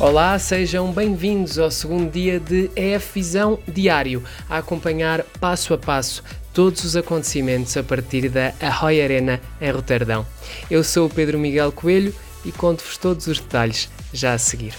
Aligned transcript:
Olá, 0.00 0.38
sejam 0.38 0.92
bem-vindos 0.92 1.58
ao 1.58 1.72
segundo 1.72 2.08
dia 2.08 2.38
de 2.38 2.70
EF 2.76 3.14
Visão 3.14 3.58
Diário, 3.66 4.22
a 4.48 4.58
acompanhar 4.58 5.24
passo 5.40 5.74
a 5.74 5.78
passo 5.78 6.22
todos 6.54 6.84
os 6.84 6.94
acontecimentos 6.94 7.76
a 7.76 7.82
partir 7.82 8.28
da 8.28 8.54
Ahoy 8.62 9.02
Arena 9.02 9.40
em 9.60 9.72
Roterdão. 9.72 10.24
Eu 10.70 10.84
sou 10.84 11.08
o 11.08 11.10
Pedro 11.10 11.36
Miguel 11.36 11.72
Coelho 11.72 12.14
e 12.44 12.52
conto-vos 12.52 12.96
todos 12.96 13.26
os 13.26 13.40
detalhes 13.40 13.90
já 14.12 14.34
a 14.34 14.38
seguir. 14.38 14.72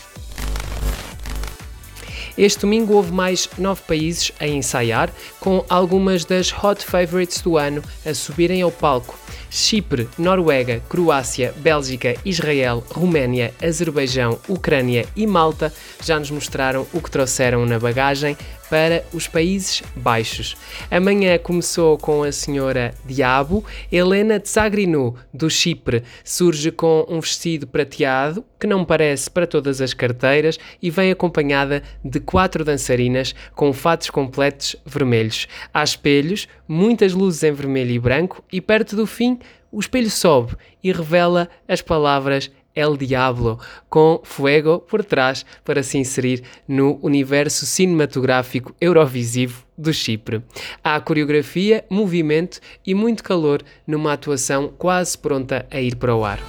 Este 2.38 2.61
domingo 2.61 2.93
houve 2.93 3.11
mais 3.11 3.50
nove 3.57 3.82
países 3.86 4.32
a 4.39 4.47
ensaiar, 4.47 5.11
com 5.42 5.65
algumas 5.68 6.24
das 6.24 6.50
hot 6.54 6.82
favorites 6.82 7.42
do 7.42 7.57
ano 7.57 7.83
a 8.06 8.14
subirem 8.14 8.61
ao 8.61 8.71
palco. 8.71 9.20
Chipre, 9.50 10.08
Noruega, 10.18 10.82
Croácia, 10.88 11.54
Bélgica, 11.58 12.16
Israel, 12.24 12.84
Roménia, 12.92 13.54
Azerbaijão, 13.62 14.39
Ucrânia 14.48 15.06
e 15.16 15.25
Malta 15.25 15.74
já 16.04 16.20
nos 16.20 16.32
mostraram 16.32 16.86
o 16.94 17.02
que 17.02 17.12
trouxeram 17.12 17.66
na 17.66 17.80
bagagem 17.80 18.38
para 18.69 19.04
os 19.11 19.28
Países 19.28 19.82
Baixos. 19.96 20.55
Amanhã 20.91 21.37
começou 21.37 21.97
com 21.97 22.23
a 22.23 22.32
senhora 22.32 22.93
Diabo, 23.05 23.65
Helena 23.91 24.39
Tsagrinou, 24.39 25.15
do 25.33 25.50
Chipre. 25.50 26.04
Surge 26.23 26.71
com 26.71 27.05
um 27.10 27.19
vestido 27.19 27.65
prateado, 27.65 28.46
que 28.60 28.68
não 28.68 28.86
parece 28.86 29.29
para 29.29 29.47
todas 29.47 29.82
as 29.82 29.93
carteiras, 29.93 30.60
e 30.82 30.89
vem 30.89 31.11
acompanhada 31.11 31.82
de 32.03 32.19
quatro 32.19 32.63
dançarinas 32.63 33.33
com 33.55 33.73
fatos 33.73 34.09
completos 34.09 34.75
vermelhos. 34.86 35.47
Há 35.73 35.83
espelhos, 35.83 36.47
muitas 36.67 37.13
luzes 37.13 37.44
em 37.44 37.52
vermelho 37.52 37.91
e 37.91 37.99
branco, 37.99 38.44
e 38.52 38.61
perto 38.61 38.95
do 38.95 39.07
fim, 39.07 39.39
o 39.72 39.79
espelho 39.79 40.09
sobe 40.09 40.55
e 40.83 40.91
revela 40.91 41.47
as 41.67 41.81
palavras 41.81 42.49
El 42.75 42.98
Diablo, 42.98 43.59
com 43.89 44.22
Fuego 44.23 44.80
por 44.80 45.03
trás 45.03 45.45
para 45.64 45.84
se 45.84 45.98
inserir 45.98 46.44
no 46.67 47.00
universo 47.02 47.66
cinematográfico 47.66 48.75
eurovisivo 48.80 49.64
do 49.78 49.94
Chipre. 49.94 50.44
Há 50.84 51.00
coreografia, 51.00 51.86
movimento 51.90 52.59
e 52.86 52.94
muito 52.94 53.23
calor 53.23 53.64
numa 53.86 54.14
atuação 54.14 54.73
quase 54.78 55.17
pronta 55.17 55.66
a 55.72 55.80
ir 55.80 55.95
para 55.95 56.16
o 56.16 56.23
ar. 56.23 56.40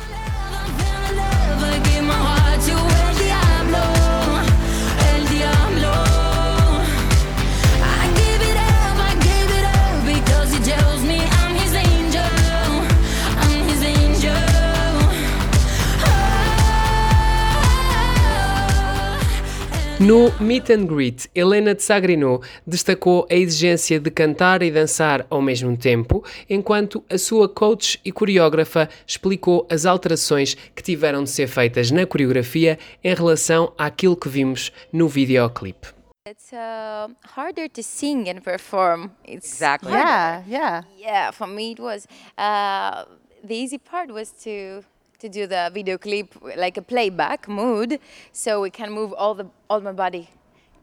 No 20.01 20.31
Meet 20.41 20.71
and 20.71 20.87
Greet, 20.87 21.29
Helena 21.35 21.75
de 21.75 21.83
Sagrinot 21.83 22.49
destacou 22.67 23.27
a 23.31 23.35
exigência 23.35 24.01
de 24.01 24.11
cantar 24.11 24.63
e 24.63 24.71
dançar 24.71 25.27
ao 25.29 25.43
mesmo 25.43 25.77
tempo, 25.77 26.25
enquanto 26.49 27.05
a 27.11 27.19
sua 27.19 27.47
coach 27.47 28.01
e 28.03 28.11
coreógrafa 28.11 28.89
explicou 29.07 29.67
as 29.71 29.85
alterações 29.85 30.55
que 30.75 30.83
tiveram 30.83 31.23
de 31.23 31.29
ser 31.29 31.49
feitas 31.49 31.91
na 31.91 32.07
coreografia 32.07 32.79
em 33.05 33.15
relação 33.15 33.75
àquilo 33.77 34.17
que 34.17 34.31
vimos 34.31 34.73
no 34.91 35.07
videoclipe. 35.07 35.89
It's 36.27 36.51
uh, 36.51 37.15
harder 37.37 37.69
to 37.69 37.83
sing 37.83 38.31
and 38.31 38.41
perform. 38.41 39.11
It's 39.29 39.53
exactly. 39.53 39.93
Yeah, 39.93 40.43
yeah. 40.49 40.85
Yeah, 40.97 41.33
for 41.33 41.47
me 41.47 41.73
it 41.73 41.83
was. 41.83 42.07
Uh, 42.39 43.05
the 43.45 43.55
easy 43.55 43.79
part 43.79 44.11
was 44.11 44.31
to 44.45 44.83
to 45.21 45.29
do 45.29 45.47
the 45.47 45.71
video 45.73 45.99
clip 45.99 46.35
like 46.57 46.77
a 46.77 46.83
playback 46.83 47.49
mood, 47.49 48.01
so 48.33 48.61
we 48.63 48.71
can 48.71 48.91
move 48.91 49.13
all 49.13 49.35
the 49.35 49.47
all 49.69 49.81
my 49.81 49.93
body, 49.93 50.29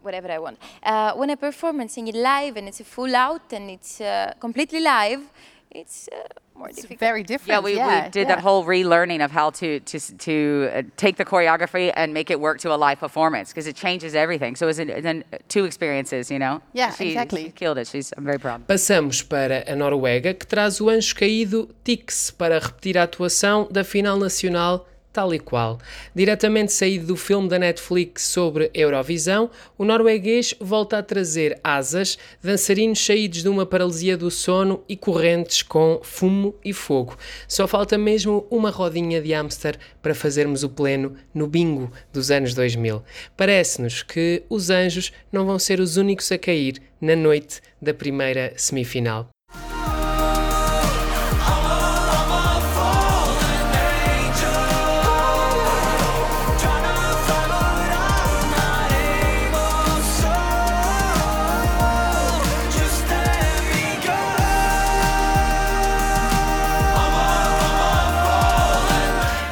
whatever 0.02 0.30
I 0.30 0.38
want. 0.38 0.58
Uh, 0.82 1.12
when 1.14 1.30
I 1.30 1.34
perform 1.34 1.80
and 1.80 1.90
sing 1.90 2.08
it 2.08 2.14
live 2.14 2.56
and 2.56 2.68
it's 2.68 2.80
a 2.80 2.84
full 2.84 3.14
out 3.14 3.52
and 3.52 3.70
it's 3.70 4.00
uh, 4.00 4.32
completely 4.40 4.80
live, 4.80 5.20
it's. 5.70 6.08
Uh, 6.12 6.22
more 6.58 6.68
it's 6.68 6.76
difficult. 6.76 7.00
very 7.00 7.22
different. 7.22 7.48
Yeah, 7.48 7.60
we, 7.60 7.76
yeah, 7.76 8.04
we 8.04 8.10
did 8.10 8.28
yeah. 8.28 8.34
that 8.34 8.40
whole 8.40 8.64
relearning 8.64 9.24
of 9.24 9.30
how 9.30 9.50
to 9.50 9.80
to 9.80 9.98
to 10.18 10.70
uh, 10.74 10.82
take 10.96 11.16
the 11.16 11.24
choreography 11.24 11.92
and 11.94 12.12
make 12.12 12.30
it 12.30 12.40
work 12.40 12.58
to 12.60 12.74
a 12.74 12.76
live 12.76 12.98
performance 12.98 13.50
because 13.50 13.66
it 13.66 13.76
changes 13.76 14.14
everything. 14.14 14.56
So 14.56 14.66
it 14.66 14.70
was 14.74 14.76
then 14.78 15.24
two 15.48 15.64
experiences, 15.64 16.30
you 16.30 16.38
know. 16.38 16.60
Yeah, 16.72 16.90
she, 16.92 17.10
exactly. 17.10 17.44
She 17.44 17.50
killed 17.50 17.78
it. 17.78 17.86
She's 17.86 18.12
I'm 18.16 18.24
very 18.24 18.38
proud. 18.38 18.66
Passamos 18.66 19.22
para 19.22 19.64
a 19.66 19.76
Noruega, 19.76 20.34
que 20.34 20.46
traz 20.46 20.80
o 20.80 20.90
anjo 20.90 21.14
caído 21.14 21.68
Tix 21.84 22.30
para 22.30 22.58
repetir 22.58 22.98
a 22.98 23.04
atuação 23.04 23.68
da 23.70 23.84
final 23.84 24.18
nacional 24.18 24.86
tal 25.18 25.34
e 25.34 25.40
qual. 25.40 25.80
Diretamente 26.14 26.72
saído 26.72 27.08
do 27.08 27.16
filme 27.16 27.48
da 27.48 27.58
Netflix 27.58 28.22
sobre 28.22 28.70
Eurovisão, 28.72 29.50
o 29.76 29.84
norueguês 29.84 30.54
volta 30.60 30.96
a 30.96 31.02
trazer 31.02 31.58
asas, 31.64 32.16
dançarinos 32.40 33.04
saídos 33.04 33.42
de 33.42 33.48
uma 33.48 33.66
paralisia 33.66 34.16
do 34.16 34.30
sono 34.30 34.84
e 34.88 34.96
correntes 34.96 35.64
com 35.64 35.98
fumo 36.04 36.54
e 36.64 36.72
fogo. 36.72 37.16
Só 37.48 37.66
falta 37.66 37.98
mesmo 37.98 38.46
uma 38.48 38.70
rodinha 38.70 39.20
de 39.20 39.32
hamster 39.32 39.76
para 40.00 40.14
fazermos 40.14 40.62
o 40.62 40.68
pleno 40.68 41.16
no 41.34 41.48
bingo 41.48 41.90
dos 42.12 42.30
anos 42.30 42.54
2000. 42.54 43.02
Parece-nos 43.36 44.04
que 44.04 44.44
os 44.48 44.70
anjos 44.70 45.12
não 45.32 45.44
vão 45.44 45.58
ser 45.58 45.80
os 45.80 45.96
únicos 45.96 46.30
a 46.30 46.38
cair 46.38 46.80
na 47.00 47.16
noite 47.16 47.60
da 47.82 47.92
primeira 47.92 48.52
semifinal. 48.56 49.28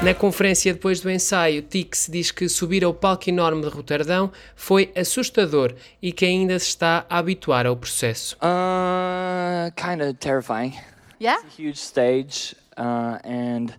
Na 0.06 0.14
conferência 0.14 0.72
depois 0.72 1.00
do 1.00 1.10
ensaio, 1.10 1.62
Tix 1.62 2.08
diz 2.08 2.30
que 2.30 2.48
subir 2.48 2.84
ao 2.84 2.94
palco 2.94 3.28
enorme 3.28 3.60
de 3.60 3.68
Roterdão 3.68 4.30
foi 4.54 4.92
assustador 4.94 5.74
e 6.00 6.12
que 6.12 6.24
ainda 6.24 6.56
se 6.60 6.68
está 6.68 7.04
a 7.10 7.18
habituar 7.18 7.66
ao 7.66 7.76
processo. 7.76 8.36
Uh, 8.36 9.68
kind 9.74 10.00
of 10.00 10.14
terrifying. 10.20 10.74
Yeah? 11.20 11.40
It's 11.44 11.58
a 11.58 11.60
huge 11.60 11.78
stage, 11.78 12.54
uh, 12.76 13.18
and 13.24 13.74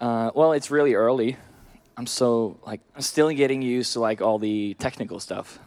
uh, 0.00 0.30
well, 0.34 0.54
it's 0.54 0.70
really 0.70 0.94
early. 0.94 1.36
I'm 1.98 2.06
so 2.06 2.56
like 2.66 2.80
I'm 2.96 3.02
still 3.02 3.28
getting 3.28 3.60
used 3.60 3.92
to 3.92 4.00
like 4.00 4.24
all 4.24 4.38
the 4.38 4.76
technical 4.78 5.20
stuff. 5.20 5.58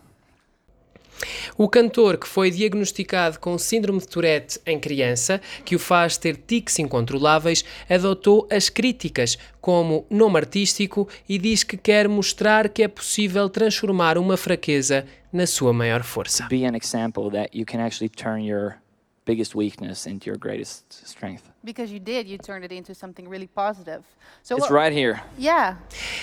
O 1.57 1.67
cantor, 1.67 2.17
que 2.17 2.27
foi 2.27 2.51
diagnosticado 2.51 3.39
com 3.39 3.57
síndrome 3.57 3.99
de 3.99 4.07
Tourette 4.07 4.59
em 4.65 4.79
criança, 4.79 5.41
que 5.63 5.75
o 5.75 5.79
faz 5.79 6.17
ter 6.17 6.37
tics 6.37 6.79
incontroláveis, 6.79 7.63
adotou 7.89 8.47
as 8.51 8.69
críticas 8.69 9.37
como 9.59 10.05
nome 10.09 10.37
artístico 10.37 11.07
e 11.27 11.37
diz 11.37 11.63
que 11.63 11.77
quer 11.77 12.07
mostrar 12.07 12.69
que 12.69 12.83
é 12.83 12.87
possível 12.87 13.49
transformar 13.49 14.17
uma 14.17 14.37
fraqueza 14.37 15.05
na 15.31 15.45
sua 15.45 15.71
maior 15.73 16.03
força. 16.03 16.47
Be 16.49 16.65
an 16.65 16.75
example 16.75 17.29
that 17.31 17.57
you 17.57 17.65
can 17.65 17.79
actually 17.79 18.09
turn 18.09 18.43
your 18.43 18.75
biggest 19.25 19.55
weakness 19.55 20.07
into 20.07 20.29
your 20.29 20.37
greatest 20.37 20.85
strength. 21.05 21.50
Because 21.63 21.93
you 21.93 21.99
did, 21.99 22.27
you 22.27 22.37
turned 22.39 22.65
it 22.65 22.73
into 22.73 22.95
something 22.95 23.29
really 23.29 23.47
positive. 23.47 24.01
So 24.41 24.57
It's 24.57 24.71
right 24.71 24.91
here. 24.91 25.21
Yeah. 25.37 25.77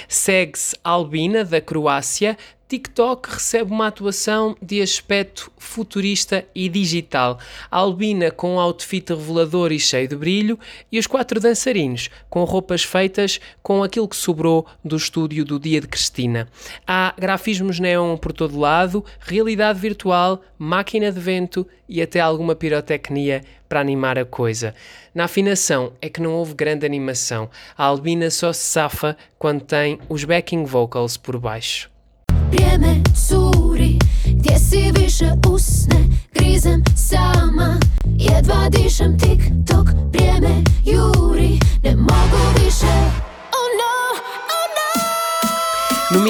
Segue-se 0.09 0.77
Albina, 0.83 1.45
da 1.45 1.61
Croácia. 1.61 2.37
TikTok 2.69 3.31
recebe 3.31 3.73
uma 3.73 3.87
atuação 3.87 4.55
de 4.61 4.83
aspecto 4.83 5.51
futurista 5.57 6.45
e 6.55 6.69
digital. 6.69 7.39
A 7.71 7.79
Albina 7.79 8.31
com 8.31 8.57
um 8.57 8.61
outfit 8.61 9.09
revelador 9.09 9.73
e 9.73 9.81
cheio 9.81 10.07
de 10.07 10.15
brilho 10.15 10.59
e 10.93 10.99
os 10.99 11.07
quatro 11.07 11.41
dançarinos 11.41 12.11
com 12.29 12.45
roupas 12.45 12.85
feitas 12.85 13.41
com 13.63 13.83
aquilo 13.83 14.07
que 14.07 14.17
sobrou 14.17 14.67
do 14.85 14.97
estúdio 14.97 15.47
do 15.47 15.59
dia 15.59 15.81
de 15.81 15.89
Cristina. 15.89 16.47
Há 16.87 17.15
grafismos 17.17 17.81
neon 17.81 18.19
por 18.19 18.35
todo 18.35 18.59
lado, 18.59 19.03
realidade 19.19 19.79
virtual, 19.79 20.43
máquina 20.59 21.11
de 21.11 21.21
vento 21.21 21.67
e 21.89 22.03
até 22.03 22.21
alguma 22.21 22.55
pirotecnia 22.55 23.43
para 23.69 23.81
animar 23.81 24.19
a 24.19 24.25
coisa. 24.25 24.75
Na 25.15 25.25
afinação 25.25 25.93
é 26.01 26.09
que 26.09 26.21
não 26.21 26.33
houve 26.33 26.55
grande 26.55 26.87
animação. 26.87 27.51
A 27.77 27.85
Albina 27.85 28.31
só 28.31 28.53
se 28.53 28.65
safa 28.65 29.17
quando 29.39 29.63
tem 29.63 29.99
os 30.09 30.25
backing 30.25 30.65
vocals 30.65 31.17
por 31.17 31.39
baixo. 31.39 31.91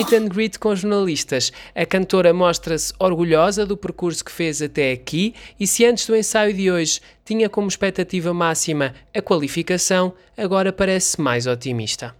Meet 0.09 0.13
and 0.13 0.29
greet 0.29 0.59
com 0.59 0.75
jornalistas, 0.75 1.53
a 1.75 1.85
cantora 1.85 2.33
mostra-se 2.33 2.93
orgulhosa 2.99 3.67
do 3.67 3.77
percurso 3.77 4.25
que 4.25 4.33
fez 4.33 4.63
até 4.63 4.93
aqui 4.93 5.35
e 5.59 5.67
se 5.67 5.85
antes 5.85 6.07
do 6.07 6.17
ensaio 6.17 6.55
de 6.55 6.71
hoje 6.71 7.01
tinha 7.25 7.49
como 7.49 7.69
expectativa 7.69 8.33
máxima 8.33 8.95
a 9.15 9.21
qualificação, 9.21 10.15
agora 10.37 10.73
parece 10.73 11.21
mais 11.21 11.47
otimista. 11.47 12.15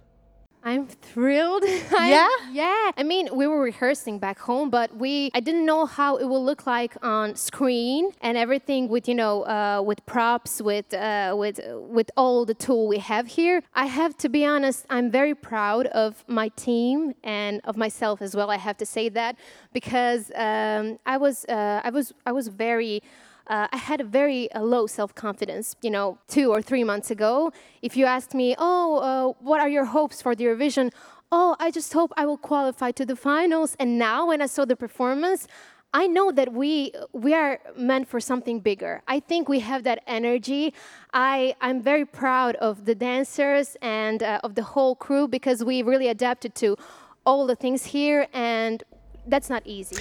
I'm 0.63 0.87
thrilled. 1.19 1.63
Yeah? 1.99 2.29
yeah. 2.51 2.91
I 2.97 3.03
mean, 3.03 3.29
we 3.33 3.45
were 3.45 3.61
rehearsing 3.61 4.19
back 4.19 4.39
home, 4.39 4.69
but 4.69 4.95
we 4.95 5.29
I 5.33 5.41
didn't 5.41 5.65
know 5.65 5.85
how 5.85 6.15
it 6.15 6.25
will 6.31 6.43
look 6.43 6.65
like 6.65 6.93
on 7.03 7.35
screen 7.35 8.11
and 8.21 8.37
everything 8.37 8.87
with 8.87 9.07
you 9.07 9.15
know 9.15 9.35
uh, 9.43 9.81
with 9.89 9.99
props, 10.05 10.61
with 10.61 10.93
uh, 10.93 11.35
with 11.37 11.59
with 11.97 12.09
all 12.15 12.45
the 12.45 12.53
tool 12.65 12.87
we 12.87 12.99
have 12.99 13.27
here. 13.27 13.61
I 13.73 13.85
have 13.99 14.13
to 14.23 14.29
be 14.29 14.45
honest. 14.45 14.85
I'm 14.89 15.11
very 15.11 15.35
proud 15.35 15.87
of 15.87 16.23
my 16.27 16.47
team 16.65 17.13
and 17.23 17.61
of 17.65 17.75
myself 17.75 18.21
as 18.21 18.31
well. 18.35 18.49
I 18.49 18.57
have 18.57 18.77
to 18.77 18.85
say 18.85 19.09
that 19.09 19.35
because 19.73 20.31
um, 20.35 20.99
I 21.05 21.17
was 21.17 21.45
uh, 21.45 21.81
I 21.83 21.89
was 21.89 22.13
I 22.25 22.31
was 22.31 22.47
very 22.47 23.03
uh, 23.49 23.67
I 23.71 23.77
had 23.77 23.99
a 23.99 24.03
very 24.03 24.51
uh, 24.51 24.61
low 24.61 24.85
self 24.87 25.13
confidence, 25.15 25.75
you 25.81 25.89
know, 25.89 26.19
two 26.27 26.51
or 26.51 26.61
three 26.61 26.83
months 26.83 27.09
ago. 27.09 27.51
If 27.81 27.97
you 27.97 28.05
asked 28.05 28.33
me, 28.33 28.55
oh, 28.57 28.97
uh, 28.99 29.33
what 29.43 29.59
are 29.59 29.69
your 29.69 29.85
hopes 29.85 30.21
for 30.21 30.35
the 30.35 30.45
Eurovision? 30.45 30.91
Oh, 31.31 31.55
I 31.59 31.71
just 31.71 31.91
hope 31.93 32.11
I 32.15 32.25
will 32.25 32.37
qualify 32.37 32.91
to 32.91 33.05
the 33.05 33.15
finals. 33.15 33.75
And 33.79 33.97
now, 33.97 34.27
when 34.27 34.41
I 34.41 34.45
saw 34.45 34.65
the 34.65 34.75
performance, 34.75 35.47
I 35.91 36.05
know 36.05 36.31
that 36.31 36.53
we 36.53 36.91
we 37.13 37.33
are 37.33 37.59
meant 37.75 38.07
for 38.07 38.19
something 38.19 38.59
bigger. 38.59 39.01
I 39.07 39.19
think 39.19 39.49
we 39.49 39.59
have 39.61 39.83
that 39.83 40.03
energy. 40.05 40.73
I 41.13 41.55
I'm 41.61 41.81
very 41.81 42.05
proud 42.05 42.55
of 42.57 42.85
the 42.85 42.93
dancers 42.93 43.75
and 43.81 44.21
uh, 44.21 44.39
of 44.43 44.53
the 44.53 44.61
whole 44.61 44.95
crew 44.95 45.27
because 45.27 45.63
we 45.63 45.81
really 45.81 46.07
adapted 46.07 46.53
to 46.55 46.77
all 47.25 47.47
the 47.47 47.55
things 47.55 47.85
here 47.85 48.27
and 48.31 48.83
that's 49.27 49.49
not 49.49 49.63
easy. 49.65 49.95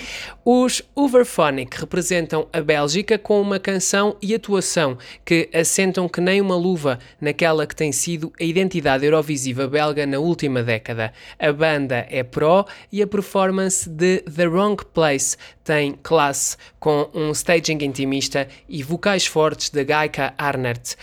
Os 0.44 0.82
Overphonic 0.94 1.80
representam 1.80 2.46
a 2.52 2.60
Bélgica 2.60 3.18
com 3.18 3.40
uma 3.40 3.58
canção 3.58 4.16
e 4.20 4.34
atuação 4.34 4.98
que 5.24 5.48
assentam 5.54 6.08
que 6.08 6.20
nem 6.20 6.40
uma 6.40 6.56
luva 6.56 6.98
naquela 7.20 7.66
que 7.66 7.74
tem 7.74 7.92
sido 7.92 8.32
a 8.40 8.44
identidade 8.44 9.04
eurovisiva 9.04 9.66
belga 9.66 10.06
na 10.06 10.18
última 10.18 10.62
década. 10.62 11.12
A 11.38 11.52
banda 11.52 12.06
é 12.10 12.22
pró 12.22 12.64
e 12.92 13.02
a 13.02 13.06
performance 13.06 13.88
de 13.88 14.18
The 14.18 14.46
Wrong 14.46 14.84
Place 14.92 15.36
tem 15.64 15.98
classe, 16.02 16.56
com 16.78 17.10
um 17.12 17.30
staging 17.32 17.78
intimista 17.82 18.48
e 18.68 18.82
vocais 18.82 19.26
fortes 19.26 19.70
de 19.70 19.84
Gaika 19.84 20.34
Arnert. 20.38 20.96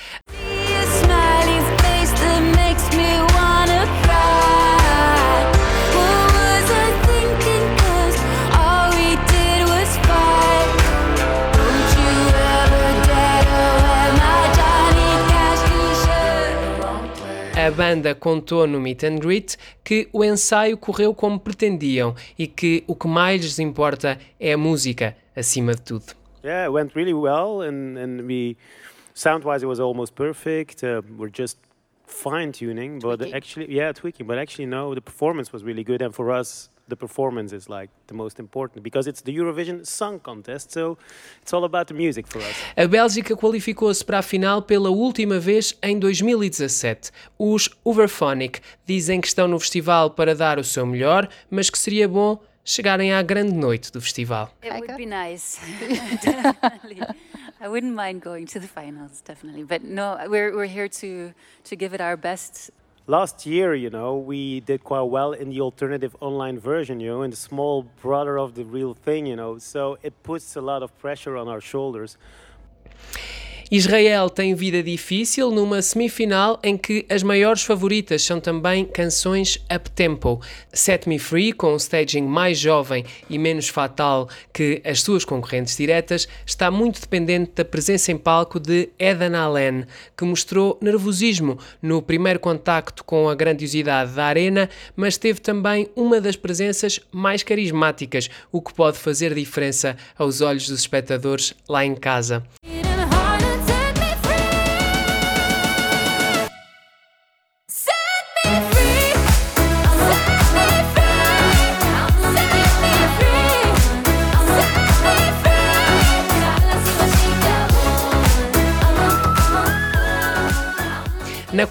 A 17.66 17.72
banda 17.72 18.14
contou 18.14 18.68
no 18.68 18.80
Meet 18.80 19.06
and 19.06 19.18
Greet 19.18 19.58
que 19.84 20.08
o 20.14 20.24
ensaio 20.24 20.78
correu 20.78 21.16
como 21.16 21.40
pretendiam 21.40 22.14
e 22.38 22.46
que 22.46 22.84
o 22.86 22.96
que 22.96 23.08
mais 23.08 23.42
lhes 23.42 23.58
importa 23.58 24.20
é 24.40 24.54
a 24.54 24.58
música, 24.58 25.18
acima 25.36 25.74
de 25.74 25.82
tudo. 25.82 26.14
Yeah, 26.44 26.68
it 26.68 26.72
went 26.72 26.94
really 26.94 27.16
well, 27.16 27.64
and 27.64 27.98
and 27.98 28.28
we, 28.28 28.56
sound-wise, 29.16 29.64
it 29.64 29.68
was 29.68 29.80
almost 29.80 30.14
perfect. 30.14 30.84
Uh, 30.84 31.02
we're 31.18 31.32
just 31.36 31.58
fine 32.06 32.52
tuning, 32.52 33.00
but 33.00 33.18
Tweaking. 33.18 33.34
actually, 33.34 33.76
yeah, 33.76 33.92
tweaking. 33.92 34.28
But 34.28 34.38
actually, 34.38 34.68
no, 34.68 34.94
the 34.94 35.02
performance 35.02 35.52
was 35.52 35.64
really 35.64 35.84
good, 35.84 36.04
and 36.04 36.14
for 36.14 36.30
us, 36.30 36.70
the 36.88 36.96
performance 36.96 37.56
is 37.56 37.68
like 37.68 37.90
the 38.08 38.14
most 38.14 38.40
important 38.40 38.84
because 38.84 39.08
it's 39.08 39.22
the 39.22 39.36
Eurovision 39.36 39.86
Song 39.86 40.20
Contest, 40.20 40.72
so 40.72 40.98
it's 41.42 41.54
all 41.54 41.64
about 41.64 41.88
the 41.88 41.94
music 41.94 42.28
for 42.28 42.40
us. 42.40 42.56
A 42.76 42.88
Bélgica 42.88 43.36
qualificou-se 43.36 44.04
para 44.04 44.20
a 44.20 44.22
final 44.22 44.62
pela 44.62 44.90
última 44.90 45.40
vez 45.40 45.78
em 45.82 45.98
2017. 45.98 47.12
Os 47.38 47.70
Overphonic 47.84 48.62
dizem 48.86 49.20
que 49.20 49.28
estão 49.28 49.48
no 49.48 49.60
festival 49.60 50.12
para 50.12 50.36
dar 50.36 50.60
o 50.60 50.64
seu 50.64 50.86
melhor, 50.86 51.28
mas 51.50 51.70
que 51.70 51.80
seria 51.80 52.08
bom 52.08 52.40
chegarem 52.64 53.14
à 53.14 53.22
grande 53.22 53.54
noite 53.54 53.92
do 53.92 54.02
festival. 54.02 54.52
It 54.64 54.74
would 54.74 54.96
be 54.98 55.06
nice, 55.06 55.60
definitely. 56.24 57.02
I 57.62 57.68
wouldn't 57.68 57.96
mind 57.96 58.22
going 58.22 58.46
to 58.48 58.60
the 58.60 58.68
finals, 58.68 59.22
definitely. 59.22 59.64
But 59.64 59.84
no, 59.84 60.18
we're 60.28 60.54
we're 60.56 60.70
here 60.70 60.90
to 60.90 61.34
to 61.64 61.76
give 61.76 61.94
it 61.94 62.02
our 62.02 62.18
best. 62.18 62.72
Last 63.08 63.46
year, 63.46 63.76
you 63.76 63.92
know, 63.92 64.18
we 64.18 64.62
did 64.62 64.84
quite 64.84 65.04
well 65.04 65.32
in 65.32 65.52
the 65.52 65.62
alternative 65.62 66.16
online 66.22 66.58
version, 66.58 67.00
you 67.00 67.10
know, 67.10 67.22
in 67.22 67.30
the 67.30 67.38
small 67.38 67.84
brother 68.02 68.40
of 68.40 68.56
the 68.56 68.66
real 68.66 68.96
thing, 68.96 69.28
you 69.28 69.36
know. 69.36 69.60
So 69.60 70.00
it 70.02 70.24
puts 70.24 70.56
a 70.56 70.62
lot 70.62 70.82
of 70.82 70.98
pressure 70.98 71.38
on 71.38 71.48
our 71.48 71.62
shoulders. 71.62 72.18
Israel 73.72 74.30
tem 74.30 74.54
vida 74.54 74.84
difícil 74.84 75.50
numa 75.50 75.82
semifinal 75.82 76.60
em 76.64 76.78
que 76.78 77.04
as 77.10 77.24
maiores 77.24 77.64
favoritas 77.64 78.22
são 78.22 78.40
também 78.40 78.86
canções 78.86 79.58
up-tempo. 79.74 80.40
Set 80.72 81.10
Me 81.10 81.18
Free, 81.18 81.52
com 81.52 81.74
um 81.74 81.78
staging 81.78 82.22
mais 82.22 82.60
jovem 82.60 83.04
e 83.28 83.40
menos 83.40 83.68
fatal 83.68 84.30
que 84.54 84.82
as 84.86 85.02
suas 85.02 85.26
concorrentes 85.26 85.76
diretas, 85.76 86.28
está 86.46 86.70
muito 86.70 87.02
dependente 87.02 87.54
da 87.56 87.66
presença 87.66 88.12
em 88.12 88.18
palco 88.18 88.60
de 88.60 88.90
Eden 89.00 89.36
Allen, 89.36 89.86
que 90.16 90.26
mostrou 90.26 90.78
nervosismo 90.80 91.58
no 91.82 92.04
primeiro 92.04 92.40
contacto 92.40 93.04
com 93.04 93.28
a 93.28 93.34
grandiosidade 93.34 94.14
da 94.14 94.26
arena, 94.26 94.70
mas 94.96 95.18
teve 95.18 95.42
também 95.42 95.90
uma 95.96 96.22
das 96.22 96.36
presenças 96.36 97.00
mais 97.12 97.42
carismáticas, 97.42 98.30
o 98.52 98.62
que 98.62 98.74
pode 98.76 99.00
fazer 99.00 99.34
diferença 99.34 99.98
aos 100.16 100.42
olhos 100.42 100.70
dos 100.70 100.82
espectadores 100.82 101.56
lá 101.68 101.84
em 101.84 101.96
casa. 101.96 102.44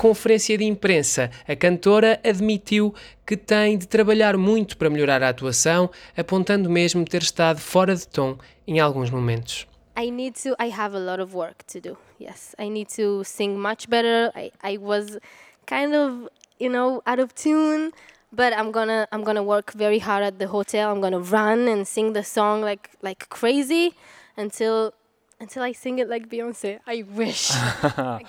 Conferência 0.04 0.58
de 0.58 0.64
imprensa, 0.64 1.30
a 1.48 1.56
cantora 1.56 2.20
admitiu 2.22 2.94
que 3.24 3.38
tem 3.38 3.78
de 3.78 3.88
trabalhar 3.88 4.36
muito 4.36 4.76
para 4.76 4.90
melhorar 4.90 5.22
a 5.22 5.30
atuação, 5.30 5.88
apontando 6.14 6.68
mesmo 6.68 7.06
ter 7.06 7.22
estado 7.22 7.58
fora 7.58 7.96
de 7.96 8.06
tom 8.06 8.36
em 8.68 8.78
alguns 8.80 9.08
momentos. 9.08 9.66
I 9.96 10.10
need 10.10 10.38
to. 10.42 10.50
I 10.62 10.70
have 10.70 10.94
a 10.94 10.98
lot 10.98 11.22
of 11.22 11.34
work 11.34 11.64
to 11.72 11.80
do. 11.80 11.96
Yes, 12.20 12.54
I 12.58 12.68
need 12.68 12.94
to 12.96 13.24
sing 13.24 13.56
much 13.56 13.88
better. 13.88 14.30
I, 14.36 14.52
I 14.62 14.76
was 14.76 15.18
kind 15.66 15.94
of, 15.94 16.28
you 16.60 16.68
know, 16.68 17.00
out 17.06 17.18
of 17.18 17.32
tune, 17.34 17.90
but 18.30 18.52
I'm 18.52 18.72
gonna 18.72 19.08
I'm 19.10 19.24
gonna 19.24 19.42
work 19.42 19.72
very 19.72 20.00
hard 20.00 20.22
at 20.22 20.38
the 20.38 20.48
hotel. 20.48 20.92
I'm 20.92 21.00
gonna 21.00 21.20
run 21.20 21.66
and 21.66 21.86
sing 21.88 22.12
the 22.12 22.24
song 22.24 22.60
like 22.60 22.90
like 23.00 23.30
crazy 23.30 23.94
until 24.36 24.92
until 25.40 25.62
I 25.62 25.72
sing 25.72 25.98
it 25.98 26.10
like 26.10 26.28
Beyonce. 26.28 26.80
I 26.86 27.04
wish. 27.16 27.50
I 27.54 28.22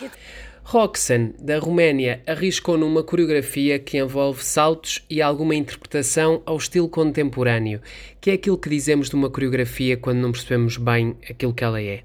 Roxanne, 0.67 1.35
da 1.39 1.59
Roménia, 1.59 2.23
arriscou 2.25 2.75
numa 2.75 3.03
coreografia 3.03 3.77
que 3.77 3.99
envolve 3.99 4.43
saltos 4.43 5.05
e 5.07 5.21
alguma 5.21 5.53
interpretação 5.53 6.41
ao 6.43 6.57
estilo 6.57 6.89
contemporâneo, 6.89 7.79
que 8.19 8.31
é 8.31 8.33
aquilo 8.33 8.57
que 8.57 8.67
dizemos 8.67 9.07
de 9.07 9.15
uma 9.15 9.29
coreografia 9.29 9.95
quando 9.95 10.17
não 10.17 10.31
percebemos 10.31 10.77
bem 10.77 11.15
aquilo 11.29 11.53
que 11.53 11.63
ela 11.63 11.79
é. 11.79 12.01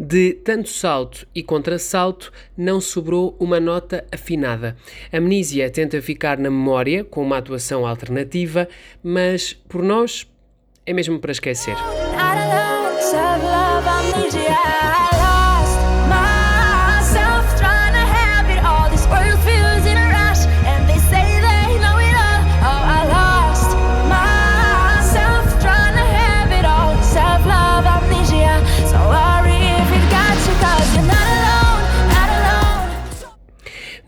De 0.00 0.32
tanto 0.32 0.70
salto 0.70 1.28
e 1.34 1.42
contrassalto, 1.42 2.32
não 2.56 2.80
sobrou 2.80 3.36
uma 3.38 3.60
nota 3.60 4.02
afinada. 4.10 4.74
Amnísia 5.12 5.68
tenta 5.68 6.00
ficar 6.00 6.38
na 6.38 6.50
memória 6.50 7.04
com 7.04 7.22
uma 7.22 7.36
atuação 7.36 7.86
alternativa, 7.86 8.66
mas 9.02 9.52
por 9.52 9.82
nós 9.82 10.26
é 10.86 10.94
mesmo 10.94 11.18
para 11.18 11.32
esquecer. 11.32 11.76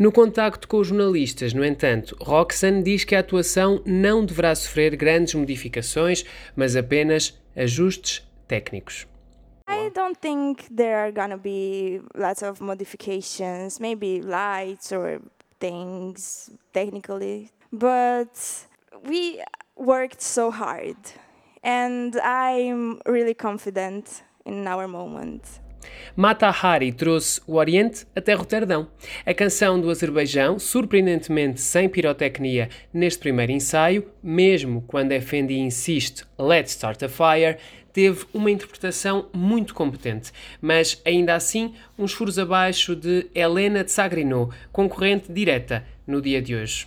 No 0.00 0.10
contacto 0.10 0.66
com 0.66 0.78
os 0.78 0.86
jornalistas, 0.86 1.52
no 1.52 1.62
entanto, 1.62 2.16
Roxanne 2.22 2.82
diz 2.82 3.04
que 3.04 3.14
a 3.14 3.18
atuação 3.18 3.82
não 3.84 4.24
deverá 4.24 4.54
sofrer 4.54 4.96
grandes 4.96 5.34
modificações, 5.34 6.24
mas 6.56 6.74
apenas 6.74 7.38
ajustes 7.54 8.26
técnicos. 8.48 9.06
I 9.68 9.90
don't 9.90 10.18
think 10.18 10.74
there 10.74 10.94
are 10.94 11.12
gonna 11.12 11.36
be 11.36 12.00
lots 12.16 12.40
of 12.40 12.62
modifications, 12.64 13.78
maybe 13.78 14.22
lights 14.22 14.90
or 14.90 15.20
things 15.58 16.50
technically, 16.72 17.50
but 17.70 18.30
we 19.06 19.38
worked 19.76 20.22
so 20.22 20.50
hard, 20.50 20.96
and 21.62 22.14
I'm 22.24 23.00
really 23.04 23.34
confident 23.34 24.24
in 24.46 24.66
our 24.66 24.88
moment. 24.88 25.60
Mata 26.16 26.48
Hari 26.48 26.92
trouxe 26.92 27.40
o 27.46 27.54
Oriente 27.54 28.06
até 28.14 28.34
Roterdão. 28.34 28.88
A 29.24 29.32
canção 29.32 29.80
do 29.80 29.90
Azerbaijão, 29.90 30.58
surpreendentemente 30.58 31.60
sem 31.60 31.88
pirotecnia 31.88 32.68
neste 32.92 33.20
primeiro 33.20 33.52
ensaio, 33.52 34.06
mesmo 34.22 34.82
quando 34.86 35.18
Fendi 35.20 35.58
insiste 35.58 36.24
Let's 36.38 36.72
Start 36.72 37.02
a 37.02 37.08
Fire, 37.08 37.58
teve 37.92 38.24
uma 38.32 38.50
interpretação 38.50 39.28
muito 39.32 39.74
competente, 39.74 40.32
mas 40.60 41.00
ainda 41.04 41.34
assim 41.34 41.74
uns 41.98 42.12
furos 42.12 42.38
abaixo 42.38 42.94
de 42.94 43.26
Helena 43.34 43.84
Tsagrino, 43.84 44.50
concorrente 44.72 45.32
direta 45.32 45.84
no 46.06 46.20
dia 46.20 46.40
de 46.40 46.54
hoje. 46.54 46.86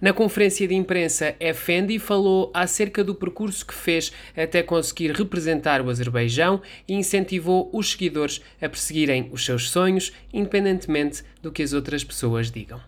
Na 0.00 0.12
conferência 0.12 0.68
de 0.68 0.76
imprensa, 0.76 1.34
Effendi 1.40 1.98
falou 1.98 2.52
acerca 2.54 3.02
do 3.02 3.16
percurso 3.16 3.66
que 3.66 3.74
fez 3.74 4.12
até 4.36 4.62
conseguir 4.62 5.10
representar 5.10 5.80
o 5.80 5.90
Azerbaijão 5.90 6.62
e 6.86 6.94
incentivou 6.94 7.68
os 7.72 7.90
seguidores 7.90 8.40
a 8.62 8.68
perseguirem 8.68 9.28
os 9.32 9.44
seus 9.44 9.68
sonhos, 9.68 10.12
independentemente 10.32 11.24
do 11.42 11.50
que 11.50 11.64
as 11.64 11.72
outras 11.72 12.04
pessoas 12.04 12.48
digam. 12.48 12.80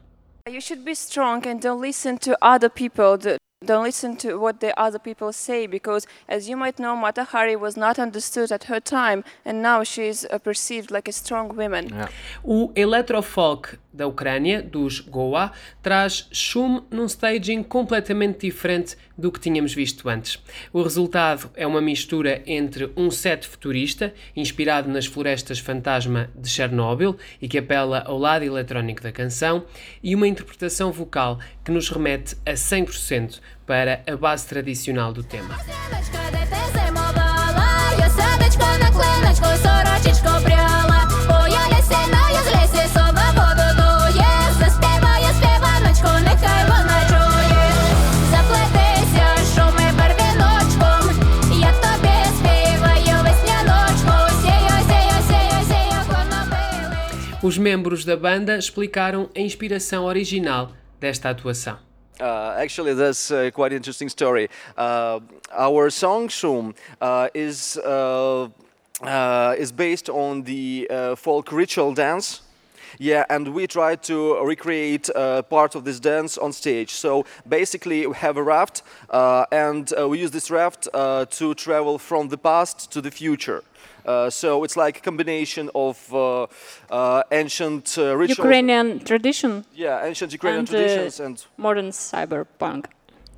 You 0.48 0.60
should 0.60 0.84
be 0.84 0.92
strong 0.92 1.46
and 1.48 1.58
don't 1.58 1.84
listen 1.84 2.16
to 2.18 2.36
other 2.40 2.70
people. 2.70 3.18
Don't 3.62 3.84
listen 3.84 4.16
to 4.16 4.38
what 4.38 4.60
the 4.60 4.72
other 4.80 4.98
people 4.98 5.34
say 5.34 5.66
because, 5.66 6.06
as 6.26 6.48
you 6.48 6.56
might 6.56 6.80
know, 6.80 6.96
Mata 6.96 7.24
Hari 7.24 7.56
was 7.56 7.76
not 7.76 7.98
understood 7.98 8.50
at 8.50 8.70
her 8.70 8.80
time, 8.80 9.22
and 9.44 9.60
now 9.60 9.84
she 9.84 10.08
is 10.08 10.26
perceived 10.42 10.90
like 10.90 11.10
a 11.10 11.12
strong 11.12 11.54
woman. 11.54 11.88
O 12.42 12.72
electrofolk 12.74 13.78
da 14.00 14.06
Ucrânia, 14.06 14.62
dos 14.62 15.00
Goa, 15.00 15.52
traz 15.82 16.26
Shum 16.32 16.82
num 16.90 17.04
staging 17.04 17.62
completamente 17.62 18.46
diferente 18.46 18.96
do 19.16 19.30
que 19.30 19.38
tínhamos 19.38 19.74
visto 19.74 20.08
antes. 20.08 20.42
O 20.72 20.82
resultado 20.82 21.50
é 21.54 21.66
uma 21.66 21.82
mistura 21.82 22.42
entre 22.46 22.90
um 22.96 23.10
set 23.10 23.46
futurista, 23.46 24.14
inspirado 24.34 24.88
nas 24.88 25.04
florestas 25.04 25.58
fantasma 25.58 26.30
de 26.34 26.48
Chernobyl 26.48 27.16
e 27.42 27.46
que 27.46 27.58
apela 27.58 28.02
ao 28.06 28.16
lado 28.16 28.42
eletrónico 28.42 29.02
da 29.02 29.12
canção, 29.12 29.64
e 30.02 30.14
uma 30.14 30.26
interpretação 30.26 30.90
vocal 30.90 31.38
que 31.62 31.70
nos 31.70 31.90
remete 31.90 32.36
a 32.46 32.52
100% 32.52 33.38
para 33.66 34.02
a 34.10 34.16
base 34.16 34.46
tradicional 34.46 35.12
do 35.12 35.22
tema. 35.22 35.56
Os 57.50 57.58
membros 57.58 58.04
da 58.04 58.16
banda 58.16 58.56
explicaram 58.56 59.28
a 59.34 59.40
inspiração 59.40 60.04
original 60.04 60.70
desta 61.00 61.30
atuação. 61.30 61.80
Uh, 62.20 62.62
actually, 62.62 62.94
that's 62.94 63.32
a 63.32 63.50
quite 63.50 63.74
interesting 63.74 64.08
story. 64.08 64.48
Uh, 64.78 65.20
our 65.50 65.90
song 65.90 66.28
"Shum" 66.28 66.72
uh, 67.00 67.28
is 67.34 67.76
uh, 67.78 68.48
uh, 69.02 69.56
is 69.58 69.72
based 69.72 70.08
on 70.08 70.44
the 70.44 70.86
uh, 70.88 71.16
folk 71.16 71.50
ritual 71.50 71.92
dance. 71.92 72.40
Yeah, 73.00 73.24
and 73.28 73.48
we 73.48 73.66
try 73.66 73.96
to 73.96 74.44
recreate 74.44 75.10
part 75.48 75.74
of 75.74 75.82
this 75.82 75.98
dance 75.98 76.38
on 76.38 76.52
stage. 76.52 76.90
So 76.90 77.24
basically, 77.48 78.06
we 78.06 78.14
have 78.14 78.36
a 78.36 78.44
raft, 78.44 78.84
and 79.50 79.92
we 80.08 80.20
use 80.20 80.30
this 80.30 80.52
raft 80.52 80.88
to 80.92 81.54
travel 81.54 81.98
from 81.98 82.28
the 82.28 82.38
past 82.38 82.92
to 82.92 83.00
the 83.00 83.10
future. 83.10 83.64
Uh, 84.04 84.30
so 84.30 84.64
it's 84.64 84.76
like 84.76 84.98
a 84.98 85.02
combination 85.02 85.70
of 85.74 85.96
uh, 86.12 86.46
uh, 86.90 87.22
ancient 87.30 87.96
uh, 87.98 88.16
rituals. 88.16 88.38
Ukrainian 88.38 88.98
tradition. 88.98 89.64
Yeah, 89.74 90.06
ancient 90.06 90.32
Ukrainian 90.32 90.60
and, 90.60 90.68
uh, 90.68 90.72
traditions 90.72 91.20
and 91.20 91.36
modern 91.56 91.90
cyberpunk. 91.90 92.86